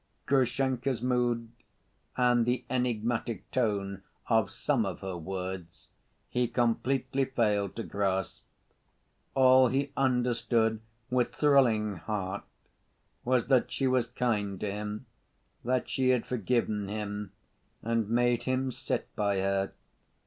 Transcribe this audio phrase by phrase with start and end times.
[0.25, 1.51] Grushenka's mood
[2.17, 5.89] and the enigmatic tone of some of her words
[6.27, 8.41] he completely failed to grasp.
[9.35, 12.45] All he understood, with thrilling heart,
[13.23, 15.05] was that she was kind to him,
[15.63, 17.33] that she had forgiven him,
[17.83, 19.71] and made him sit by her.